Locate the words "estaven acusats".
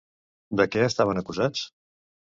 0.87-1.65